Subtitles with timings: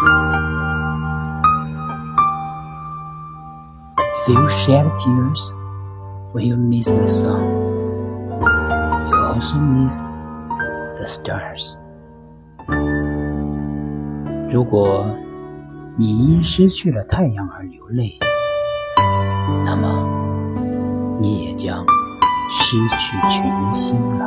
[0.00, 0.04] If
[4.28, 5.54] you shed tears
[6.32, 7.40] when you miss the sun,
[9.08, 10.00] you also miss
[10.94, 11.76] the stars.
[14.48, 15.04] 如果
[15.96, 18.16] 你因失去了太阳而流泪，
[19.64, 20.06] 那么
[21.20, 21.84] 你也将
[22.50, 24.17] 失去群星。